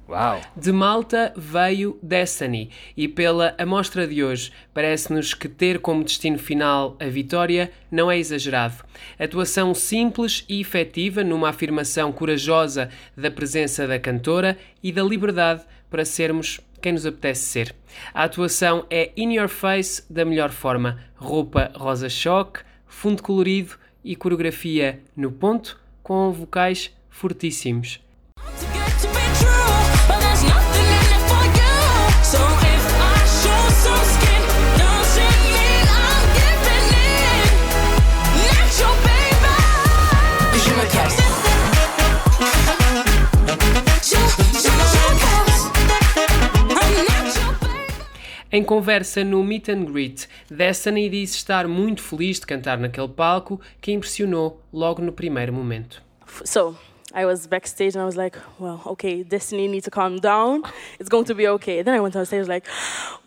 Uau! 0.08 0.40
De 0.56 0.72
Malta 0.72 1.32
veio 1.36 1.98
Destiny 2.02 2.70
e 2.96 3.06
pela 3.06 3.54
amostra 3.56 4.06
de 4.06 4.22
hoje 4.22 4.52
parece-nos 4.74 5.32
que 5.32 5.48
ter 5.48 5.78
como 5.78 6.02
destino 6.02 6.38
final 6.38 6.96
a 7.00 7.06
vitória 7.06 7.70
não 7.90 8.10
é 8.10 8.18
exagerado. 8.18 8.84
Atuação 9.18 9.72
simples 9.74 10.44
e 10.48 10.60
efetiva 10.60 11.22
numa 11.22 11.48
afirmação 11.48 12.10
corajosa 12.12 12.90
da 13.16 13.30
presença 13.30 13.86
da 13.86 13.98
cantora 13.98 14.58
e 14.82 14.90
da 14.90 15.02
liberdade 15.02 15.62
para 15.92 16.06
sermos 16.06 16.58
quem 16.80 16.92
nos 16.92 17.04
apetece 17.04 17.44
ser. 17.44 17.74
A 18.14 18.24
atuação 18.24 18.86
é 18.88 19.12
in 19.14 19.34
your 19.34 19.48
face 19.48 20.02
da 20.10 20.24
melhor 20.24 20.50
forma. 20.50 20.98
Roupa 21.14 21.70
rosa 21.76 22.08
choque, 22.08 22.60
fundo 22.86 23.22
colorido 23.22 23.74
e 24.02 24.16
coreografia 24.16 25.00
no 25.14 25.30
ponto 25.30 25.78
com 26.02 26.32
vocais 26.32 26.90
fortíssimos. 27.10 28.00
Em 48.54 48.62
conversa 48.62 49.24
no 49.24 49.42
Meet 49.42 49.70
and 49.70 49.86
Greet, 49.86 50.28
Destiny 50.50 51.08
disse 51.08 51.36
estar 51.36 51.66
muito 51.66 52.02
feliz 52.02 52.38
de 52.38 52.46
cantar 52.46 52.78
naquele 52.78 53.08
palco 53.08 53.58
que 53.80 53.92
impressionou 53.92 54.60
logo 54.70 55.00
no 55.00 55.10
primeiro 55.10 55.54
momento. 55.54 56.02
So 56.44 56.76
I 57.14 57.24
was 57.24 57.46
backstage 57.46 57.96
and 57.96 58.02
I 58.02 58.04
was 58.04 58.14
like, 58.14 58.38
well, 58.60 58.82
okay, 58.84 59.24
Destiny 59.24 59.68
needs 59.68 59.84
to 59.84 59.90
calm 59.90 60.20
down. 60.20 60.64
It's 61.00 61.08
going 61.08 61.24
to 61.28 61.34
be 61.34 61.48
okay. 61.48 61.82
Then 61.82 61.94
I 61.94 62.00
went 62.00 62.14
on 62.14 62.26
stage 62.26 62.46
like, 62.46 62.68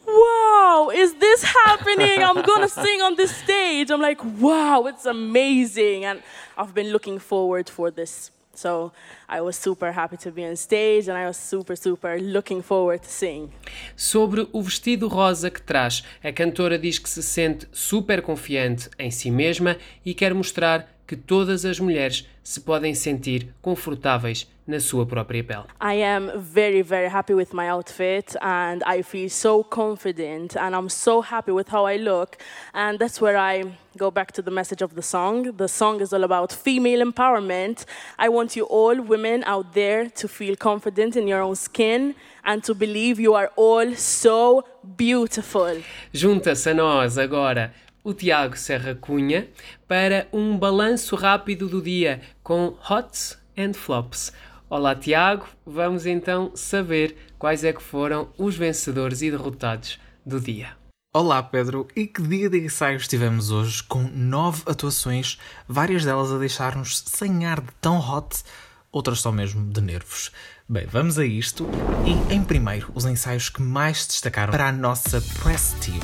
wow, 0.05 0.91
is 0.93 1.15
this 1.15 1.41
happening? 1.41 2.21
I'm 2.21 2.43
gonna 2.43 2.69
sing 2.69 3.01
on 3.01 3.15
this 3.15 3.35
stage. 3.35 3.89
I'm 3.89 4.01
like, 4.01 4.23
wow, 4.39 4.85
it's 4.85 5.07
amazing. 5.07 6.05
And 6.05 6.21
I've 6.55 6.75
been 6.75 6.91
looking 6.91 7.17
forward 7.17 7.67
for 7.67 7.89
this. 7.89 8.29
So 8.55 8.91
I 9.27 9.41
was 9.41 9.55
super 9.55 9.91
happy 9.91 10.17
to 10.17 10.31
be 10.31 10.43
on 10.43 10.55
stage 10.55 11.09
and 11.09 11.17
I 11.17 11.27
was 11.27 11.37
super, 11.37 11.75
super 11.75 12.19
looking 12.19 12.61
forward 12.61 13.01
to. 13.01 13.49
Sobre 13.95 14.47
o 14.51 14.61
vestido 14.61 15.07
rosa 15.07 15.49
que 15.51 15.61
traz, 15.61 16.03
a 16.23 16.31
cantora 16.31 16.79
diz 16.79 16.97
que 16.97 17.09
se 17.09 17.21
sente 17.21 17.67
super 17.71 18.21
confiante 18.21 18.89
em 18.97 19.11
si 19.11 19.29
mesma 19.29 19.77
e 20.05 20.13
quer 20.13 20.33
mostrar 20.33 20.87
que 21.05 21.15
todas 21.15 21.65
as 21.65 21.79
mulheres 21.79 22.27
se 22.43 22.59
podem 22.61 22.95
sentir 22.95 23.53
confortáveis 23.61 24.47
na 24.67 24.79
sua 24.79 25.05
própria 25.05 25.43
pele. 25.43 25.65
I 25.79 26.01
am 26.01 26.31
very, 26.35 26.81
very 26.81 27.07
happy 27.07 27.33
with 27.33 27.53
my 27.53 27.69
outfit 27.69 28.35
and 28.41 28.81
I 28.85 29.03
feel 29.03 29.29
so 29.29 29.63
confident 29.63 30.55
and 30.55 30.75
I'm 30.75 30.89
so 30.89 31.21
happy 31.21 31.51
with 31.51 31.69
how 31.69 31.85
I 31.85 31.97
look. 31.97 32.37
And 32.73 32.97
that's 32.97 33.21
where 33.21 33.37
I 33.37 33.63
go 33.97 34.09
back 34.09 34.31
to 34.33 34.41
the 34.41 34.51
message 34.51 34.81
of 34.81 34.95
the 34.95 35.01
song. 35.01 35.55
The 35.55 35.67
song 35.67 36.01
is 36.01 36.11
all 36.13 36.23
about 36.23 36.51
female 36.51 37.01
empowerment. 37.05 37.85
I 38.17 38.29
want 38.29 38.55
you 38.55 38.65
all, 38.65 38.99
women 39.01 39.43
out 39.45 39.73
there, 39.73 40.09
to 40.09 40.27
feel 40.27 40.55
confident 40.55 41.15
in 41.15 41.27
your 41.27 41.41
own 41.41 41.55
skin 41.55 42.15
and 42.43 42.63
to 42.63 42.73
believe 42.73 43.19
you 43.19 43.35
are 43.35 43.51
all 43.55 43.95
so 43.95 44.63
beautiful. 44.97 45.81
Junta-se 46.11 46.69
a 46.69 46.73
nós 46.73 47.17
agora 47.17 47.71
o 48.03 48.13
Tiago 48.13 48.55
Serra 48.55 48.95
Cunha 48.95 49.47
para 49.87 50.27
um 50.31 50.57
balanço 50.57 51.15
rápido 51.15 51.67
do 51.67 51.81
dia 51.81 52.21
com 52.43 52.75
hots 52.89 53.37
and 53.57 53.73
flops. 53.73 54.31
Olá 54.67 54.95
Tiago, 54.95 55.45
vamos 55.63 56.07
então 56.07 56.51
saber 56.55 57.15
quais 57.37 57.63
é 57.63 57.71
que 57.71 57.83
foram 57.83 58.29
os 58.35 58.55
vencedores 58.55 59.21
e 59.21 59.29
derrotados 59.29 59.99
do 60.25 60.39
dia. 60.39 60.69
Olá 61.13 61.41
Pedro, 61.43 61.87
e 61.95 62.07
que 62.07 62.19
dia 62.23 62.49
de 62.49 62.57
ensaios 62.57 63.07
tivemos 63.07 63.51
hoje 63.51 63.83
com 63.83 64.01
nove 64.01 64.63
atuações, 64.65 65.37
várias 65.67 66.03
delas 66.03 66.31
a 66.31 66.39
deixar-nos 66.39 67.03
sem 67.05 67.45
ar 67.45 67.61
de 67.61 67.71
tão 67.79 67.99
hot, 67.99 68.43
outras 68.91 69.19
só 69.21 69.31
mesmo 69.31 69.71
de 69.71 69.81
nervos. 69.81 70.31
Bem, 70.67 70.87
vamos 70.87 71.19
a 71.19 71.25
isto 71.25 71.69
e 72.03 72.33
em 72.33 72.43
primeiro 72.43 72.91
os 72.95 73.05
ensaios 73.05 73.49
que 73.49 73.61
mais 73.61 74.07
destacaram 74.07 74.51
para 74.51 74.69
a 74.69 74.71
nossa 74.71 75.21
press 75.43 75.75
team. 75.79 75.99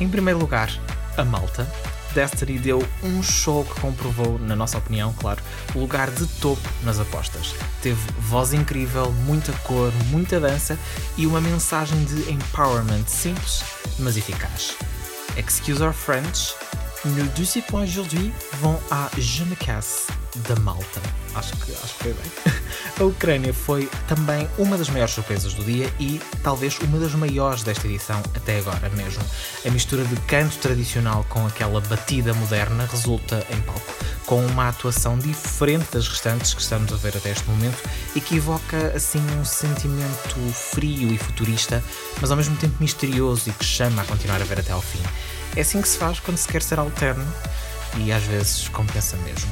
Em 0.00 0.08
primeiro 0.08 0.38
lugar, 0.38 0.70
a 1.14 1.24
Malta. 1.26 1.68
Destiny 2.18 2.58
deu 2.58 2.84
um 3.04 3.22
show 3.22 3.64
que 3.64 3.80
comprovou, 3.80 4.40
na 4.40 4.56
nossa 4.56 4.76
opinião, 4.76 5.14
claro, 5.20 5.40
o 5.72 5.78
lugar 5.78 6.10
de 6.10 6.26
topo 6.26 6.68
nas 6.82 6.98
apostas. 6.98 7.54
Teve 7.80 8.00
voz 8.18 8.52
incrível, 8.52 9.12
muita 9.24 9.52
cor, 9.58 9.92
muita 10.06 10.40
dança 10.40 10.76
e 11.16 11.28
uma 11.28 11.40
mensagem 11.40 12.04
de 12.06 12.32
empowerment 12.32 13.04
simples, 13.06 13.62
mas 14.00 14.16
eficaz. 14.16 14.74
Excuse 15.36 15.80
our 15.80 15.92
French, 15.92 16.56
No 17.04 17.24
Deuxième 17.36 17.62
Point 17.66 17.88
aujourd'hui 17.88 18.32
vão 18.60 18.76
à 18.90 19.08
Je 19.16 19.44
me 19.44 19.54
casse 19.54 20.08
da 20.48 20.56
Malta. 20.56 21.00
Acho 21.36 21.56
que, 21.58 21.70
acho 21.70 21.94
que 21.94 22.02
foi 22.02 22.14
bem. 22.14 22.54
A 23.00 23.04
Ucrânia 23.04 23.54
foi 23.54 23.88
também 24.08 24.48
uma 24.58 24.76
das 24.76 24.88
maiores 24.88 25.14
surpresas 25.14 25.54
do 25.54 25.62
dia 25.62 25.88
e 26.00 26.20
talvez 26.42 26.76
uma 26.80 26.98
das 26.98 27.14
maiores 27.14 27.62
desta 27.62 27.86
edição 27.86 28.20
até 28.34 28.58
agora 28.58 28.90
mesmo. 28.90 29.22
A 29.64 29.70
mistura 29.70 30.04
de 30.04 30.16
canto 30.22 30.58
tradicional 30.58 31.24
com 31.28 31.46
aquela 31.46 31.80
batida 31.80 32.34
moderna 32.34 32.88
resulta 32.90 33.46
em 33.50 33.60
palco, 33.60 33.94
com 34.26 34.44
uma 34.46 34.68
atuação 34.68 35.16
diferente 35.16 35.92
das 35.92 36.08
restantes 36.08 36.52
que 36.52 36.60
estamos 36.60 36.92
a 36.92 36.96
ver 36.96 37.16
até 37.16 37.30
este 37.30 37.48
momento 37.48 37.78
e 38.16 38.20
que 38.20 38.36
evoca 38.36 38.92
assim 38.96 39.22
um 39.40 39.44
sentimento 39.44 40.52
frio 40.52 41.12
e 41.12 41.18
futurista, 41.18 41.84
mas 42.20 42.32
ao 42.32 42.36
mesmo 42.36 42.56
tempo 42.56 42.74
misterioso 42.80 43.48
e 43.48 43.52
que 43.52 43.64
chama 43.64 44.02
a 44.02 44.04
continuar 44.06 44.42
a 44.42 44.44
ver 44.44 44.58
até 44.58 44.72
ao 44.72 44.82
fim. 44.82 44.98
É 45.54 45.60
assim 45.60 45.80
que 45.80 45.88
se 45.88 45.98
faz 45.98 46.18
quando 46.18 46.36
se 46.36 46.48
quer 46.48 46.62
ser 46.62 46.80
alterno 46.80 47.24
e 47.96 48.10
às 48.10 48.24
vezes 48.24 48.68
compensa 48.68 49.16
mesmo. 49.18 49.50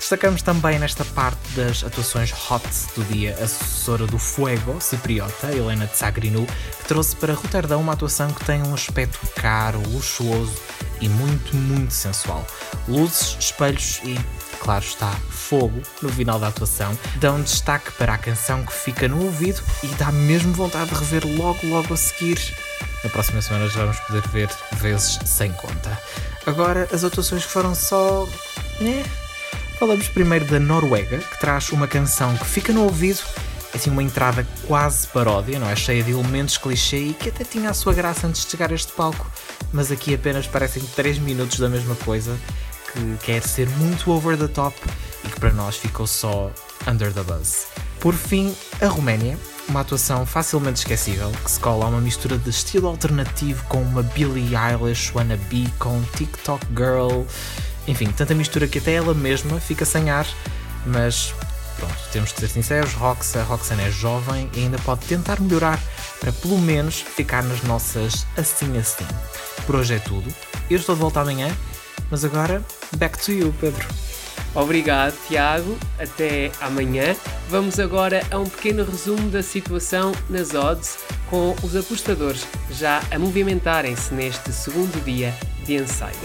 Destacamos 0.00 0.40
também 0.40 0.78
nesta 0.78 1.04
parte 1.04 1.38
das 1.54 1.84
atuações 1.84 2.32
hot 2.32 2.66
do 2.96 3.04
dia 3.04 3.34
a 3.34 3.46
sucessora 3.46 4.06
do 4.06 4.18
Fuego, 4.18 4.80
cipriota, 4.80 5.52
Helena 5.52 5.86
Tsagrinu, 5.86 6.46
que 6.46 6.88
trouxe 6.88 7.14
para 7.14 7.34
Roterdão 7.34 7.82
uma 7.82 7.92
atuação 7.92 8.32
que 8.32 8.42
tem 8.44 8.62
um 8.62 8.72
aspecto 8.72 9.20
caro, 9.36 9.78
luxuoso 9.88 10.54
e 11.02 11.08
muito, 11.08 11.54
muito 11.54 11.92
sensual. 11.92 12.44
Luzes, 12.88 13.36
espelhos 13.38 14.00
e, 14.02 14.18
claro 14.58 14.82
está, 14.82 15.12
fogo 15.28 15.82
no 16.00 16.08
final 16.08 16.40
da 16.40 16.48
atuação 16.48 16.98
dão 17.16 17.40
destaque 17.42 17.92
para 17.92 18.14
a 18.14 18.18
canção 18.18 18.64
que 18.64 18.72
fica 18.72 19.06
no 19.06 19.22
ouvido 19.22 19.62
e 19.82 19.86
dá 19.88 20.10
mesmo 20.10 20.54
vontade 20.54 20.90
de 20.90 20.96
rever 20.96 21.26
logo, 21.36 21.60
logo 21.66 21.92
a 21.92 21.96
seguir. 21.96 22.40
Na 23.04 23.10
próxima 23.10 23.42
semana 23.42 23.68
já 23.68 23.80
vamos 23.80 24.00
poder 24.00 24.26
ver 24.28 24.50
vezes 24.72 25.18
sem 25.26 25.52
conta. 25.52 25.96
Agora, 26.46 26.88
as 26.90 27.04
atuações 27.04 27.44
que 27.44 27.52
foram 27.52 27.74
só. 27.74 28.26
né? 28.80 29.04
Falamos 29.80 30.08
primeiro 30.08 30.44
da 30.44 30.60
Noruega, 30.60 31.16
que 31.16 31.40
traz 31.40 31.70
uma 31.70 31.88
canção 31.88 32.36
que 32.36 32.44
fica 32.44 32.70
no 32.70 32.82
ouvido, 32.82 33.20
assim 33.74 33.88
uma 33.88 34.02
entrada 34.02 34.46
quase 34.66 35.06
paródia, 35.06 35.58
não 35.58 35.70
é? 35.70 35.74
Cheia 35.74 36.02
de 36.02 36.10
elementos 36.10 36.58
clichê 36.58 36.98
e 36.98 37.14
que 37.14 37.30
até 37.30 37.44
tinha 37.44 37.70
a 37.70 37.72
sua 37.72 37.94
graça 37.94 38.26
antes 38.26 38.44
de 38.44 38.50
chegar 38.50 38.70
a 38.70 38.74
este 38.74 38.92
palco, 38.92 39.26
mas 39.72 39.90
aqui 39.90 40.12
apenas 40.12 40.46
parecem 40.46 40.82
3 40.94 41.18
minutos 41.20 41.58
da 41.58 41.66
mesma 41.66 41.94
coisa, 41.94 42.36
que 42.92 43.16
quer 43.24 43.42
ser 43.42 43.70
muito 43.70 44.10
over 44.10 44.36
the 44.36 44.48
top 44.48 44.76
e 45.24 45.28
que 45.28 45.40
para 45.40 45.50
nós 45.50 45.78
ficou 45.78 46.06
só 46.06 46.50
under 46.86 47.10
the 47.10 47.22
buzz. 47.22 47.68
Por 48.00 48.12
fim, 48.12 48.54
a 48.82 48.86
Roménia, 48.86 49.38
uma 49.66 49.80
atuação 49.80 50.26
facilmente 50.26 50.80
esquecível, 50.80 51.32
que 51.42 51.50
se 51.50 51.58
cola 51.58 51.86
a 51.86 51.88
uma 51.88 52.02
mistura 52.02 52.36
de 52.36 52.50
estilo 52.50 52.86
alternativo 52.86 53.64
com 53.64 53.80
uma 53.80 54.02
Billie 54.02 54.54
Eilish 54.54 55.10
wannabe, 55.14 55.72
com 55.78 56.02
TikTok 56.16 56.66
Girl, 56.76 57.24
enfim, 57.86 58.06
tanta 58.12 58.34
mistura 58.34 58.68
que 58.68 58.78
até 58.78 58.94
ela 58.94 59.14
mesma 59.14 59.60
fica 59.60 59.84
sem 59.84 60.10
ar, 60.10 60.26
mas 60.86 61.34
pronto, 61.76 61.94
temos 62.12 62.32
que 62.32 62.40
ser 62.40 62.48
sinceros, 62.48 62.92
Roxa, 62.92 63.42
Roxanne 63.42 63.82
é 63.82 63.90
jovem 63.90 64.50
e 64.54 64.60
ainda 64.60 64.78
pode 64.78 65.06
tentar 65.06 65.40
melhorar 65.40 65.80
para 66.20 66.32
pelo 66.32 66.58
menos 66.58 67.00
ficar 67.00 67.42
nas 67.42 67.62
nossas 67.62 68.26
assim 68.36 68.76
assim. 68.78 69.06
Por 69.66 69.76
hoje 69.76 69.94
é 69.94 69.98
tudo. 69.98 70.32
Eu 70.68 70.76
estou 70.76 70.94
de 70.94 71.00
volta 71.00 71.20
amanhã, 71.20 71.54
mas 72.10 72.24
agora 72.24 72.62
back 72.96 73.18
to 73.18 73.32
you, 73.32 73.54
Pedro. 73.60 73.86
Obrigado, 74.54 75.14
Tiago. 75.28 75.78
Até 75.98 76.50
amanhã. 76.60 77.14
Vamos 77.48 77.78
agora 77.78 78.24
a 78.30 78.38
um 78.38 78.44
pequeno 78.44 78.84
resumo 78.84 79.30
da 79.30 79.42
situação 79.42 80.12
nas 80.28 80.54
odds, 80.54 80.98
com 81.28 81.54
os 81.62 81.76
apostadores 81.76 82.46
já 82.70 83.00
a 83.10 83.18
movimentarem-se 83.18 84.12
neste 84.12 84.52
segundo 84.52 85.02
dia 85.04 85.34
de 85.70 85.76
ensaios. 85.76 86.16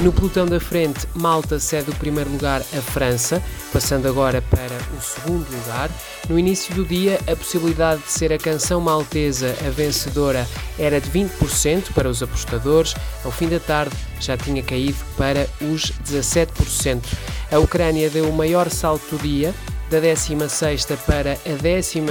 No 0.00 0.12
pelotão 0.12 0.44
da 0.44 0.60
frente, 0.60 1.08
Malta 1.14 1.58
cede 1.58 1.90
o 1.90 1.94
primeiro 1.94 2.30
lugar 2.30 2.60
a 2.60 2.82
França, 2.82 3.42
passando 3.72 4.06
agora 4.06 4.42
para 4.42 4.76
o 4.96 5.00
segundo 5.00 5.50
lugar. 5.50 5.90
No 6.28 6.38
início 6.38 6.74
do 6.74 6.84
dia, 6.84 7.18
a 7.26 7.34
possibilidade 7.34 8.02
de 8.02 8.12
ser 8.12 8.30
a 8.30 8.38
canção 8.38 8.80
maltesa 8.80 9.56
a 9.66 9.70
vencedora 9.70 10.46
era 10.78 11.00
de 11.00 11.10
20% 11.10 11.94
para 11.94 12.08
os 12.08 12.22
apostadores. 12.22 12.94
Ao 13.24 13.30
fim 13.30 13.48
da 13.48 13.58
tarde, 13.58 13.96
já 14.20 14.36
tinha 14.36 14.62
caído 14.62 14.98
para 15.16 15.48
os 15.62 15.90
17%. 16.06 17.02
A 17.50 17.58
Ucrânia 17.58 18.10
deu 18.10 18.28
o 18.28 18.36
maior 18.36 18.68
salto 18.68 19.16
do 19.16 19.22
dia, 19.22 19.54
da 19.88 20.00
16 20.00 20.86
para 21.06 21.32
a 21.32 21.56
12 21.56 22.02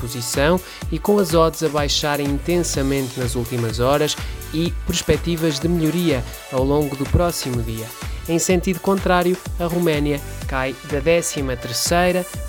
posição 0.00 0.60
e 0.92 0.98
com 0.98 1.18
as 1.18 1.32
odds 1.32 1.62
a 1.62 1.68
baixarem 1.68 2.26
intensamente 2.26 3.18
nas 3.18 3.34
últimas 3.34 3.80
horas 3.80 4.16
e 4.54 4.72
perspectivas 4.86 5.58
de 5.58 5.68
melhoria 5.68 6.24
ao 6.50 6.64
longo 6.64 6.96
do 6.96 7.04
próximo 7.04 7.60
dia. 7.62 7.86
Em 8.26 8.38
sentido 8.38 8.80
contrário, 8.80 9.36
a 9.60 9.66
Roménia 9.66 10.18
cai 10.48 10.74
da 10.84 11.00
13 11.00 11.44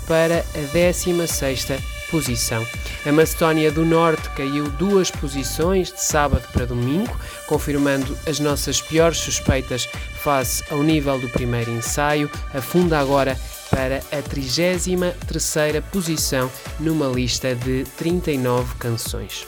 para 0.06 0.38
a 0.38 0.72
16 0.72 1.66
posição. 2.10 2.66
A 3.04 3.12
Macedónia 3.12 3.70
do 3.70 3.84
Norte 3.84 4.30
caiu 4.30 4.70
duas 4.70 5.10
posições 5.10 5.92
de 5.92 6.00
sábado 6.00 6.46
para 6.52 6.66
domingo, 6.66 7.14
confirmando 7.46 8.16
as 8.26 8.38
nossas 8.38 8.80
piores 8.80 9.18
suspeitas 9.18 9.88
face 10.22 10.62
ao 10.70 10.82
nível 10.82 11.18
do 11.18 11.28
primeiro 11.28 11.70
ensaio, 11.70 12.30
afunda 12.54 12.98
agora 12.98 13.38
para 13.70 13.98
a 13.98 14.22
33ª 14.22 15.82
posição 15.92 16.50
numa 16.80 17.06
lista 17.08 17.54
de 17.54 17.84
39 17.96 18.74
canções. 18.76 19.46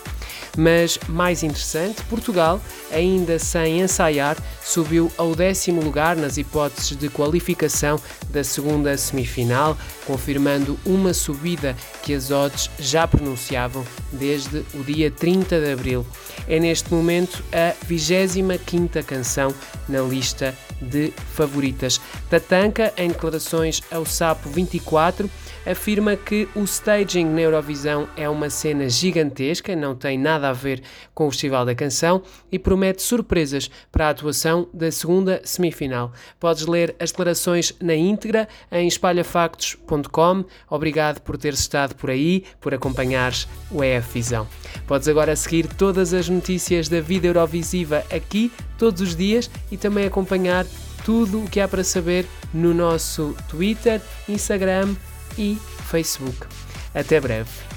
Mas 0.59 0.99
mais 1.09 1.45
interessante, 1.45 2.03
Portugal, 2.07 2.61
ainda 2.91 3.39
sem 3.39 3.81
ensaiar, 3.81 4.37
subiu 4.61 5.09
ao 5.17 5.33
décimo 5.33 5.81
lugar 5.81 6.17
nas 6.17 6.37
hipóteses 6.37 6.97
de 6.97 7.09
qualificação 7.09 7.97
da 8.29 8.43
segunda 8.43 8.97
semifinal, 8.99 9.79
confirmando 10.05 10.77
uma 10.85 11.15
subida 11.15 11.77
que 12.03 12.13
as 12.13 12.33
odds 12.33 12.69
já 12.77 13.07
pronunciavam 13.07 13.85
desde 14.13 14.65
o 14.75 14.83
dia 14.83 15.13
30 15.13 15.61
de 15.61 15.73
abril. 15.73 16.05
É 16.49 16.59
neste 16.59 16.93
momento 16.93 17.45
a 17.53 17.73
25ª 17.87 19.05
canção 19.05 19.55
na 19.89 20.01
lista 20.01 20.53
de 20.81 21.13
favoritas. 21.35 22.01
Tatanka, 22.31 22.93
em 22.97 23.09
declarações 23.09 23.83
ao 23.91 24.05
Sapo 24.05 24.49
24, 24.49 25.29
afirma 25.67 26.17
que 26.17 26.49
o 26.55 26.63
staging 26.65 27.27
na 27.27 27.43
Eurovisão 27.43 28.09
é 28.17 28.29
uma 28.29 28.49
cena 28.49 28.89
gigantesca, 28.89 29.77
não 29.77 29.95
tem 29.95 30.19
nada 30.19 30.49
a 30.49 30.53
ver 30.53 30.83
com 31.15 31.27
o 31.27 31.31
Festival 31.31 31.67
da 31.67 31.75
Canção 31.75 32.23
e 32.51 32.59
promete 32.59 33.03
surpresas 33.03 33.71
para 33.93 34.07
a 34.07 34.11
atuação 34.11 34.69
da 34.73 34.91
segunda 34.91 35.41
semifinal. 35.45 36.13
Podes 36.41 36.67
ler 36.67 36.95
as 36.99 37.11
declarações 37.11 37.75
na 37.81 37.95
íntegra 37.95 38.49
em 38.73 38.87
espalhafactos.com. 38.87 40.45
Obrigado 40.71 41.21
por 41.21 41.37
teres 41.37 41.61
estado 41.61 41.95
por 41.95 42.11
aí, 42.11 42.45
por 42.61 42.73
acompanhares 42.73 43.47
o 43.71 43.83
EF 43.83 44.15
Visão. 44.15 44.47
Podes 44.87 45.09
agora 45.09 45.37
seguir 45.37 45.67
todas 45.67 46.15
as 46.15 46.29
notícias 46.29 46.89
da 46.89 47.01
vida 47.01 47.27
Eurovisiva 47.27 48.05
aqui 48.11 48.51
todos 48.79 49.01
os 49.03 49.15
dias 49.15 49.51
e 49.71 49.77
também 49.77 50.07
acompanhar 50.07 50.65
tudo 51.09 51.43
o 51.43 51.49
que 51.49 51.59
há 51.59 51.67
para 51.67 51.83
saber 51.83 52.27
no 52.53 52.75
nosso 52.75 53.35
Twitter, 53.49 53.99
Instagram 54.29 54.95
e 55.39 55.57
Facebook. 55.87 56.47
Até 56.95 57.19
breve. 57.19 57.68